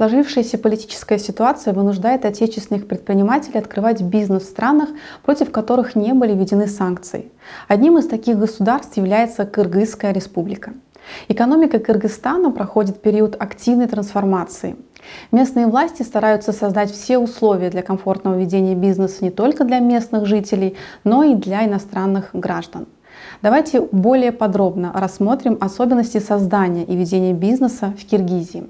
Сложившаяся 0.00 0.56
политическая 0.56 1.18
ситуация 1.18 1.74
вынуждает 1.74 2.24
отечественных 2.24 2.88
предпринимателей 2.88 3.58
открывать 3.58 4.00
бизнес 4.00 4.44
в 4.44 4.46
странах, 4.46 4.88
против 5.22 5.52
которых 5.52 5.94
не 5.94 6.14
были 6.14 6.32
введены 6.32 6.68
санкции. 6.68 7.30
Одним 7.68 7.98
из 7.98 8.06
таких 8.06 8.38
государств 8.38 8.96
является 8.96 9.44
Кыргызская 9.44 10.14
республика. 10.14 10.72
Экономика 11.28 11.78
Кыргызстана 11.78 12.50
проходит 12.50 13.02
период 13.02 13.36
активной 13.38 13.88
трансформации. 13.88 14.76
Местные 15.32 15.66
власти 15.66 16.02
стараются 16.02 16.52
создать 16.52 16.90
все 16.90 17.18
условия 17.18 17.68
для 17.68 17.82
комфортного 17.82 18.38
ведения 18.40 18.74
бизнеса 18.74 19.22
не 19.22 19.30
только 19.30 19.64
для 19.64 19.80
местных 19.80 20.24
жителей, 20.24 20.78
но 21.04 21.24
и 21.24 21.34
для 21.34 21.66
иностранных 21.66 22.30
граждан. 22.32 22.86
Давайте 23.42 23.82
более 23.82 24.32
подробно 24.32 24.92
рассмотрим 24.94 25.58
особенности 25.60 26.20
создания 26.20 26.84
и 26.84 26.96
ведения 26.96 27.34
бизнеса 27.34 27.92
в 27.98 28.06
Киргизии. 28.06 28.66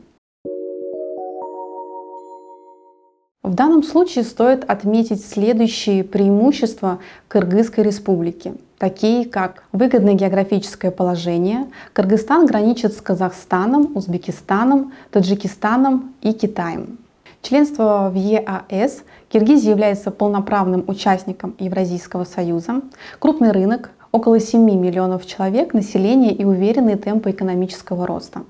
В 3.50 3.54
данном 3.54 3.82
случае 3.82 4.22
стоит 4.22 4.62
отметить 4.70 5.26
следующие 5.26 6.04
преимущества 6.04 7.00
Кыргызской 7.26 7.82
республики, 7.82 8.54
такие 8.78 9.24
как 9.24 9.64
выгодное 9.72 10.14
географическое 10.14 10.92
положение. 10.92 11.66
Кыргызстан 11.92 12.46
граничит 12.46 12.92
с 12.92 13.00
Казахстаном, 13.00 13.90
Узбекистаном, 13.96 14.92
Таджикистаном 15.10 16.14
и 16.22 16.32
Китаем. 16.32 16.98
Членство 17.42 18.12
в 18.14 18.14
ЕАЭС 18.14 19.02
Киргизия 19.28 19.72
является 19.72 20.12
полноправным 20.12 20.84
участником 20.86 21.56
Евразийского 21.58 22.22
союза, 22.22 22.82
крупный 23.18 23.50
рынок, 23.50 23.90
около 24.12 24.38
7 24.38 24.60
миллионов 24.60 25.26
человек, 25.26 25.74
население 25.74 26.32
и 26.32 26.44
уверенные 26.44 26.96
темпы 26.96 27.32
экономического 27.32 28.06
роста. 28.06 28.42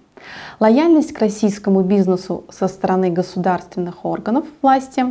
Лояльность 0.58 1.12
к 1.12 1.18
российскому 1.18 1.82
бизнесу 1.82 2.44
со 2.50 2.68
стороны 2.68 3.10
государственных 3.10 4.04
органов 4.04 4.44
власти, 4.62 5.04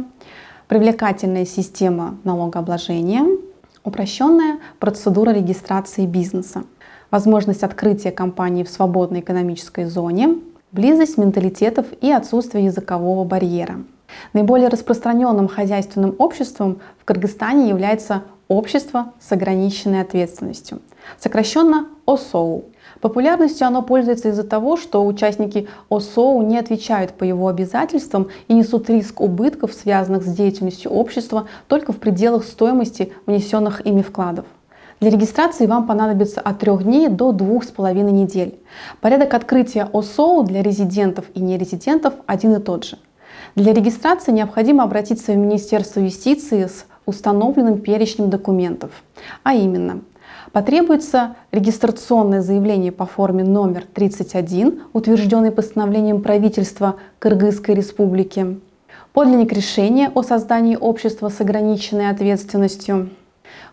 привлекательная 0.68 1.46
система 1.46 2.18
налогообложения, 2.24 3.26
упрощенная 3.84 4.60
процедура 4.80 5.32
регистрации 5.32 6.06
бизнеса, 6.06 6.64
возможность 7.10 7.64
открытия 7.64 8.12
компании 8.12 8.64
в 8.64 8.70
свободной 8.70 9.22
экономической 9.22 9.86
зоне, 9.86 10.36
близость 10.72 11.18
менталитетов 11.18 11.88
и 12.02 12.12
отсутствие 12.12 12.66
языкового 12.66 13.24
барьера. 13.24 13.78
Наиболее 14.34 14.70
распространенным 14.70 15.48
хозяйственным 15.48 16.16
обществом 16.18 16.80
в 17.00 17.06
Кыргызстане 17.06 17.70
является 17.70 18.24
общество 18.48 19.14
с 19.20 19.32
ограниченной 19.32 20.02
ответственностью, 20.02 20.82
сокращенно 21.18 21.88
ОСОУ– 22.06 22.66
Популярностью 23.02 23.66
оно 23.66 23.82
пользуется 23.82 24.30
из-за 24.30 24.44
того, 24.44 24.76
что 24.76 25.06
участники 25.06 25.68
ОСОУ 25.90 26.42
не 26.42 26.58
отвечают 26.58 27.14
по 27.14 27.24
его 27.24 27.48
обязательствам 27.48 28.28
и 28.48 28.54
несут 28.54 28.90
риск 28.90 29.22
убытков, 29.22 29.74
связанных 29.74 30.24
с 30.24 30.34
деятельностью 30.34 30.92
общества, 30.92 31.48
только 31.68 31.94
в 31.94 31.98
пределах 31.98 32.44
стоимости 32.44 33.14
внесенных 33.26 33.86
ими 33.86 34.02
вкладов. 34.02 34.46
Для 35.00 35.12
регистрации 35.12 35.66
вам 35.66 35.88
понадобится 35.88 36.42
от 36.42 36.60
3 36.60 36.80
дней 36.80 37.08
до 37.08 37.32
2,5 37.32 37.94
недель. 38.12 38.60
Порядок 39.00 39.34
открытия 39.34 39.88
ОСОУ 39.94 40.44
для 40.44 40.62
резидентов 40.62 41.26
и 41.34 41.40
нерезидентов 41.40 42.16
один 42.26 42.54
и 42.56 42.60
тот 42.60 42.84
же. 42.84 42.98
Для 43.56 43.74
регистрации 43.74 44.34
необходимо 44.34 44.84
обратиться 44.84 45.32
в 45.32 45.38
Министерство 45.38 46.02
юстиции 46.02 46.66
с 46.66 46.86
установленным 47.06 47.80
перечнем 47.80 48.30
документов, 48.30 48.92
а 49.44 49.54
именно 49.54 50.02
Потребуется 50.52 51.36
регистрационное 51.52 52.42
заявление 52.42 52.92
по 52.92 53.06
форме 53.06 53.44
номер 53.44 53.86
31, 53.94 54.82
утвержденный 54.94 55.52
постановлением 55.52 56.24
правительства 56.24 56.96
Кыргызской 57.20 57.76
республики, 57.76 58.60
подлинник 59.14 59.54
решения 59.54 60.12
о 60.14 60.24
создании 60.24 60.76
общества 60.76 61.30
с 61.30 61.40
ограниченной 61.40 62.10
ответственностью, 62.10 63.12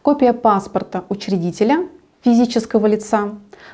копия 0.03 0.35
паспорта 0.35 1.05
учредителя 1.09 1.89
физического 2.23 2.87
лица, 2.87 3.31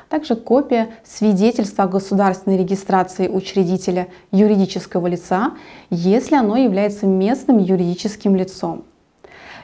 также 0.07 0.37
копия 0.37 0.91
свидетельства 1.03 1.83
о 1.83 1.89
государственной 1.89 2.57
регистрации 2.57 3.27
учредителя 3.27 4.07
юридического 4.31 5.07
лица, 5.07 5.51
если 5.89 6.35
оно 6.35 6.55
является 6.55 7.05
местным 7.05 7.57
юридическим 7.57 8.35
лицом 8.35 8.85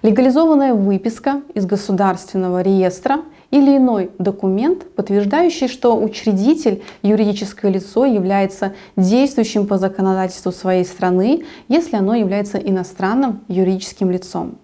легализованная 0.01 0.73
выписка 0.73 1.41
из 1.53 1.65
государственного 1.65 2.61
реестра 2.61 3.21
или 3.51 3.77
иной 3.77 4.11
документ, 4.19 4.89
подтверждающий, 4.95 5.67
что 5.67 5.99
учредитель, 5.99 6.83
юридическое 7.01 7.71
лицо, 7.71 8.05
является 8.05 8.73
действующим 8.95 9.65
по 9.67 9.77
законодательству 9.77 10.51
своей 10.51 10.85
страны, 10.85 11.45
если 11.67 11.95
оно 11.95 12.15
является 12.15 12.57
иностранным 12.57 13.41
юридическим 13.47 14.11
лицом. 14.11 14.57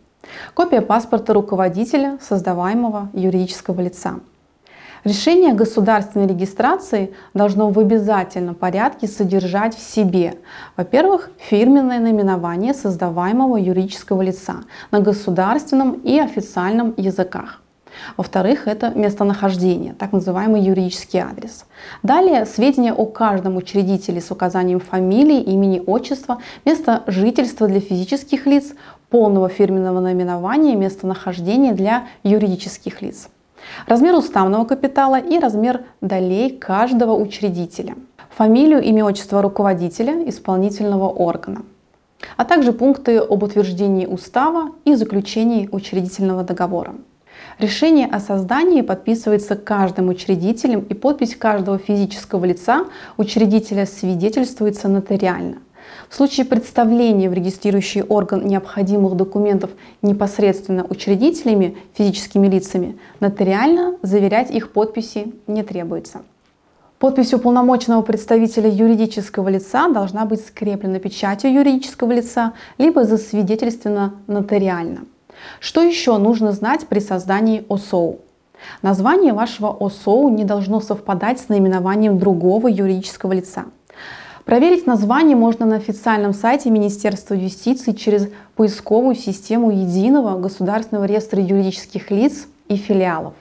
Копия 0.54 0.82
паспорта 0.82 1.34
руководителя 1.34 2.18
создаваемого 2.22 3.10
юридического 3.14 3.82
лица. 3.82 4.20
Решение 5.06 5.52
о 5.52 5.56
государственной 5.56 6.26
регистрации 6.26 7.14
должно 7.36 7.70
в 7.70 7.78
обязательном 7.78 8.56
порядке 8.56 9.08
содержать 9.08 9.78
в 9.78 9.80
себе, 9.80 10.34
во-первых, 10.76 11.30
фирменное 11.38 12.00
наименование 12.00 12.74
создаваемого 12.74 13.58
юридического 13.58 14.24
лица 14.24 14.64
на 14.90 15.02
государственном 15.02 15.92
и 15.92 16.18
официальном 16.18 16.96
языках. 16.98 17.62
Во-вторых, 18.18 18.68
это 18.68 18.90
местонахождение, 18.96 19.94
так 19.94 20.12
называемый 20.12 20.64
юридический 20.64 21.20
адрес. 21.20 21.66
Далее 22.02 22.48
сведения 22.48 22.92
о 22.92 23.06
каждом 23.06 23.58
учредителе 23.58 24.20
с 24.20 24.32
указанием 24.32 24.80
фамилии, 24.80 25.40
имени, 25.40 25.84
отчества, 25.86 26.40
места 26.66 27.04
жительства 27.06 27.68
для 27.68 27.80
физических 27.80 28.48
лиц, 28.48 28.74
полного 29.12 29.50
фирменного 29.50 30.00
наименования, 30.00 30.76
местонахождения 30.76 31.74
для 31.74 32.08
юридических 32.24 33.04
лиц 33.04 33.30
размер 33.88 34.16
уставного 34.16 34.66
капитала 34.66 35.20
и 35.20 35.40
размер 35.40 35.84
долей 36.02 36.50
каждого 36.50 37.14
учредителя, 37.16 37.96
фамилию, 38.30 38.82
имя, 38.82 39.06
отчество 39.06 39.42
руководителя 39.42 40.28
исполнительного 40.30 41.10
органа, 41.10 41.64
а 42.38 42.46
также 42.46 42.74
пункты 42.74 43.18
об 43.18 43.44
утверждении 43.44 44.06
устава 44.06 44.72
и 44.86 44.96
заключении 44.96 45.70
учредительного 45.72 46.44
договора. 46.44 46.96
Решение 47.60 48.08
о 48.08 48.20
создании 48.20 48.82
подписывается 48.82 49.56
каждым 49.56 50.10
учредителем 50.10 50.82
и 50.82 50.94
подпись 50.94 51.36
каждого 51.36 51.78
физического 51.78 52.44
лица 52.46 52.86
учредителя 53.18 53.86
свидетельствуется 53.86 54.90
нотариально. 54.90 55.58
В 56.10 56.16
случае 56.16 56.46
представления 56.46 57.30
в 57.30 57.34
регистрирующий 57.34 58.04
орган 58.04 58.46
необходимых 58.46 59.16
документов 59.16 59.72
непосредственно 60.02 60.86
учредителями, 60.90 61.78
физическими 61.94 62.48
лицами, 62.48 62.98
нотариально 63.20 63.98
заверять 64.02 64.52
их 64.52 64.72
подписи 64.72 65.34
не 65.48 65.64
требуется. 65.64 66.22
Подпись 67.00 67.34
уполномоченного 67.34 68.02
представителя 68.02 68.70
юридического 68.70 69.50
лица 69.50 69.90
должна 69.90 70.26
быть 70.26 70.46
скреплена 70.46 71.00
печатью 71.00 71.54
юридического 71.54 72.14
лица, 72.14 72.54
либо 72.78 73.04
засвидетельствена 73.04 74.14
нотариально. 74.28 75.02
Что 75.60 75.82
еще 75.82 76.18
нужно 76.18 76.54
знать 76.54 76.88
при 76.88 77.00
создании 77.00 77.66
ОСОУ? 77.68 78.20
Название 78.82 79.34
вашего 79.34 79.76
ОСОУ 79.80 80.30
не 80.30 80.46
должно 80.46 80.80
совпадать 80.80 81.40
с 81.40 81.50
наименованием 81.50 82.18
другого 82.18 82.68
юридического 82.68 83.34
лица. 83.34 83.66
Проверить 84.46 84.86
название 84.86 85.36
можно 85.36 85.66
на 85.66 85.78
официальном 85.78 86.32
сайте 86.32 86.70
Министерства 86.70 87.34
юстиции 87.34 87.94
через 87.94 88.30
поисковую 88.56 89.16
систему 89.16 89.72
Единого 89.72 90.40
государственного 90.40 91.06
реестра 91.06 91.42
юридических 91.42 92.12
лиц 92.12 92.48
и 92.68 92.76
филиалов. 92.76 93.34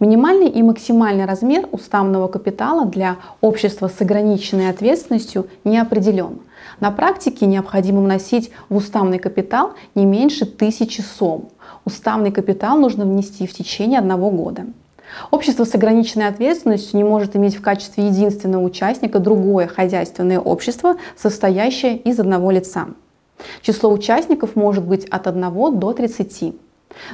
Минимальный 0.00 0.48
и 0.48 0.60
максимальный 0.62 1.26
размер 1.26 1.68
уставного 1.70 2.26
капитала 2.26 2.86
для 2.86 3.18
общества 3.40 3.86
с 3.86 4.00
ограниченной 4.00 4.68
ответственностью 4.68 5.46
не 5.62 5.78
определен. 5.78 6.40
На 6.80 6.90
практике 6.90 7.46
необходимо 7.46 8.02
вносить 8.02 8.50
в 8.68 8.76
уставный 8.76 9.20
капитал 9.20 9.74
не 9.94 10.04
меньше 10.04 10.44
тысячи 10.44 11.02
сом. 11.02 11.50
Уставный 11.84 12.32
капитал 12.32 12.76
нужно 12.78 13.04
внести 13.04 13.46
в 13.46 13.54
течение 13.54 14.00
одного 14.00 14.30
года. 14.30 14.66
Общество 15.30 15.64
с 15.64 15.74
ограниченной 15.74 16.28
ответственностью 16.28 16.96
не 16.96 17.04
может 17.04 17.36
иметь 17.36 17.56
в 17.56 17.62
качестве 17.62 18.06
единственного 18.06 18.62
участника 18.62 19.18
другое 19.18 19.66
хозяйственное 19.66 20.40
общество, 20.40 20.96
состоящее 21.16 21.96
из 21.96 22.18
одного 22.18 22.50
лица. 22.50 22.88
Число 23.60 23.92
участников 23.92 24.56
может 24.56 24.84
быть 24.84 25.06
от 25.06 25.26
1 25.26 25.78
до 25.78 25.92
30. 25.92 26.54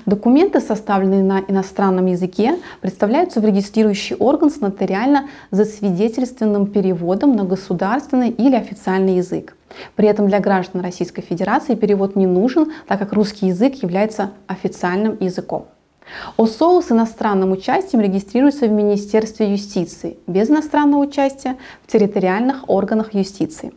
Документы, 0.06 0.60
составленные 0.60 1.22
на 1.22 1.40
иностранном 1.46 2.06
языке, 2.06 2.56
представляются 2.80 3.40
в 3.40 3.44
регистрирующий 3.44 4.16
орган 4.16 4.50
с 4.50 4.60
нотариально 4.60 5.28
засвидетельственным 5.50 6.66
переводом 6.66 7.36
на 7.36 7.44
государственный 7.44 8.30
или 8.30 8.56
официальный 8.56 9.16
язык. 9.16 9.56
При 9.94 10.08
этом 10.08 10.28
для 10.28 10.40
граждан 10.40 10.80
Российской 10.80 11.22
Федерации 11.22 11.74
перевод 11.74 12.16
не 12.16 12.26
нужен, 12.26 12.72
так 12.86 12.98
как 12.98 13.12
русский 13.12 13.46
язык 13.46 13.82
является 13.82 14.30
официальным 14.46 15.16
языком. 15.20 15.66
ОСОУ 16.36 16.82
с 16.82 16.90
иностранным 16.92 17.52
участием 17.52 18.02
регистрируется 18.02 18.66
в 18.66 18.70
Министерстве 18.70 19.50
юстиции, 19.52 20.18
без 20.26 20.50
иностранного 20.50 21.02
участия 21.02 21.56
в 21.86 21.92
территориальных 21.92 22.68
органах 22.68 23.14
юстиции. 23.14 23.72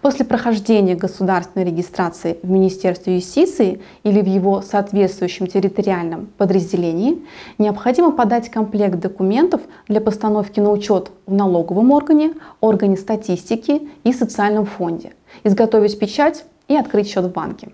После 0.00 0.24
прохождения 0.24 0.94
государственной 0.94 1.66
регистрации 1.66 2.38
в 2.42 2.48
Министерстве 2.48 3.16
юстиции 3.16 3.82
или 4.04 4.20
в 4.20 4.26
его 4.26 4.62
соответствующем 4.62 5.46
территориальном 5.46 6.28
подразделении 6.38 7.22
необходимо 7.58 8.12
подать 8.12 8.50
комплект 8.50 8.98
документов 8.98 9.60
для 9.86 10.00
постановки 10.00 10.60
на 10.60 10.70
учет 10.70 11.10
в 11.26 11.34
налоговом 11.34 11.90
органе, 11.90 12.32
органе 12.60 12.96
статистики 12.96 13.88
и 14.04 14.12
социальном 14.12 14.66
фонде, 14.66 15.12
изготовить 15.44 15.98
печать 15.98 16.44
и 16.68 16.74
открыть 16.74 17.08
счет 17.08 17.24
в 17.24 17.32
банке. 17.32 17.70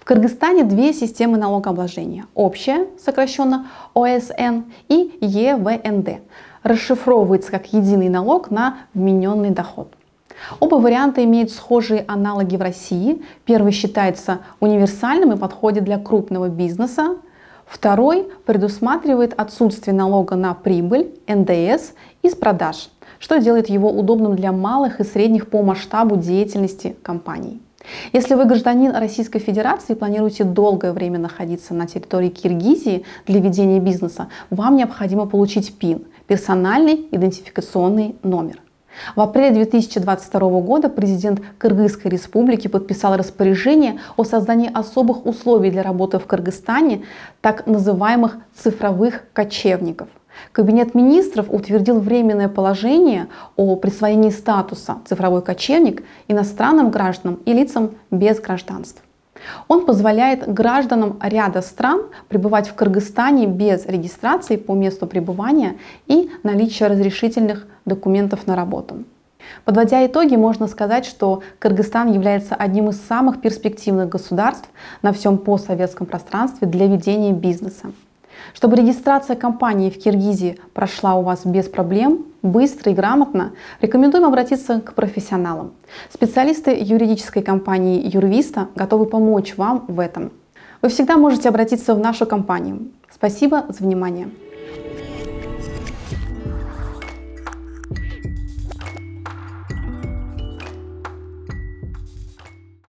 В 0.00 0.04
Кыргызстане 0.04 0.64
две 0.64 0.92
системы 0.92 1.38
налогообложения. 1.38 2.26
Общая, 2.34 2.86
сокращенно 2.98 3.66
ОСН, 3.94 4.64
и 4.88 5.18
ЕВНД. 5.20 6.20
Расшифровывается 6.62 7.50
как 7.50 7.72
единый 7.72 8.08
налог 8.08 8.50
на 8.50 8.78
вмененный 8.94 9.50
доход. 9.50 9.92
Оба 10.60 10.76
варианта 10.76 11.24
имеют 11.24 11.50
схожие 11.50 12.04
аналоги 12.06 12.56
в 12.56 12.62
России. 12.62 13.22
Первый 13.44 13.72
считается 13.72 14.40
универсальным 14.60 15.32
и 15.32 15.36
подходит 15.36 15.84
для 15.84 15.98
крупного 15.98 16.48
бизнеса. 16.48 17.16
Второй 17.66 18.28
предусматривает 18.44 19.34
отсутствие 19.36 19.94
налога 19.94 20.36
на 20.36 20.54
прибыль, 20.54 21.18
НДС, 21.26 21.92
из 22.22 22.36
продаж, 22.36 22.90
что 23.18 23.38
делает 23.38 23.68
его 23.68 23.90
удобным 23.90 24.36
для 24.36 24.52
малых 24.52 25.00
и 25.00 25.04
средних 25.04 25.50
по 25.50 25.62
масштабу 25.62 26.16
деятельности 26.16 26.96
компаний. 27.02 27.60
Если 28.12 28.34
вы 28.34 28.44
гражданин 28.44 28.94
Российской 28.94 29.38
Федерации 29.38 29.92
и 29.92 29.96
планируете 29.96 30.44
долгое 30.44 30.92
время 30.92 31.18
находиться 31.18 31.74
на 31.74 31.86
территории 31.86 32.28
Киргизии 32.28 33.04
для 33.26 33.40
ведения 33.40 33.80
бизнеса, 33.80 34.28
вам 34.50 34.76
необходимо 34.76 35.26
получить 35.26 35.78
ПИН– 35.78 36.04
персональный 36.26 37.06
идентификационный 37.10 38.16
номер. 38.22 38.60
В 39.14 39.20
апреле 39.20 39.50
2022 39.50 40.40
года 40.60 40.88
президент 40.88 41.40
Кыргызской 41.58 42.08
республики 42.08 42.68
подписал 42.68 43.16
распоряжение 43.16 44.00
о 44.16 44.24
создании 44.24 44.70
особых 44.72 45.26
условий 45.26 45.70
для 45.70 45.82
работы 45.82 46.18
в 46.18 46.26
Кыргызстане, 46.26 47.02
так 47.40 47.66
называемых 47.66 48.38
цифровых 48.54 49.22
кочевников. 49.32 50.08
Кабинет 50.52 50.94
министров 50.94 51.46
утвердил 51.50 52.00
временное 52.00 52.48
положение 52.48 53.28
о 53.56 53.76
присвоении 53.76 54.30
статуса 54.30 54.98
цифровой 55.06 55.42
кочевник 55.42 56.02
иностранным 56.28 56.90
гражданам 56.90 57.40
и 57.44 57.52
лицам 57.52 57.90
без 58.10 58.40
гражданства. 58.40 59.02
Он 59.68 59.84
позволяет 59.84 60.52
гражданам 60.52 61.18
ряда 61.22 61.62
стран 61.62 62.02
пребывать 62.28 62.68
в 62.68 62.74
Кыргызстане 62.74 63.46
без 63.46 63.86
регистрации 63.86 64.56
по 64.56 64.74
месту 64.74 65.06
пребывания 65.06 65.76
и 66.06 66.30
наличия 66.42 66.86
разрешительных 66.86 67.66
документов 67.84 68.46
на 68.46 68.56
работу. 68.56 69.04
Подводя 69.64 70.04
итоги, 70.06 70.36
можно 70.36 70.66
сказать, 70.66 71.04
что 71.04 71.42
Кыргызстан 71.58 72.12
является 72.12 72.54
одним 72.54 72.88
из 72.88 73.00
самых 73.00 73.40
перспективных 73.40 74.08
государств 74.08 74.68
на 75.02 75.12
всем 75.12 75.38
постсоветском 75.38 76.06
пространстве 76.06 76.66
для 76.66 76.86
ведения 76.86 77.32
бизнеса. 77.32 77.92
Чтобы 78.54 78.76
регистрация 78.76 79.36
компании 79.36 79.90
в 79.90 79.98
Киргизии 79.98 80.58
прошла 80.72 81.14
у 81.14 81.22
вас 81.22 81.44
без 81.44 81.66
проблем, 81.68 82.24
быстро 82.42 82.92
и 82.92 82.94
грамотно, 82.94 83.52
рекомендуем 83.80 84.24
обратиться 84.24 84.80
к 84.80 84.94
профессионалам. 84.94 85.72
Специалисты 86.12 86.76
юридической 86.78 87.42
компании 87.42 88.00
Юрвиста 88.02 88.68
готовы 88.74 89.06
помочь 89.06 89.56
вам 89.56 89.84
в 89.88 90.00
этом. 90.00 90.32
Вы 90.82 90.88
всегда 90.88 91.16
можете 91.16 91.48
обратиться 91.48 91.94
в 91.94 91.98
нашу 91.98 92.26
компанию. 92.26 92.88
Спасибо 93.10 93.64
за 93.68 93.84
внимание. 93.84 94.28